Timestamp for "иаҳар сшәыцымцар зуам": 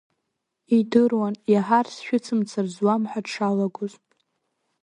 1.51-3.01